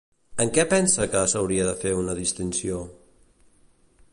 En 0.43 0.51
què 0.53 0.63
pensa 0.69 1.05
que 1.15 1.21
s'hauria 1.33 1.67
de 1.67 1.75
fer 1.83 1.91
una 1.99 2.15
distinció? 2.21 2.81